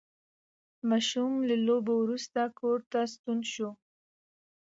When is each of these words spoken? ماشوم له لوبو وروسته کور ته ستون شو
ماشوم 0.89 1.33
له 1.49 1.55
لوبو 1.67 1.93
وروسته 2.03 2.41
کور 2.59 2.79
ته 2.91 2.99
ستون 3.13 3.39
شو 3.53 3.69